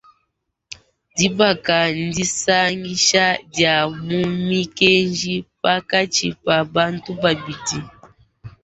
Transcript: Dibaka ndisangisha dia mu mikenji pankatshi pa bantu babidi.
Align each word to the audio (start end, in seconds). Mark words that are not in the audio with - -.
Dibaka 1.17 1.77
ndisangisha 2.05 3.23
dia 3.53 3.75
mu 4.05 4.19
mikenji 4.49 5.35
pankatshi 5.61 6.27
pa 6.43 6.57
bantu 6.75 7.09
babidi. 7.21 7.79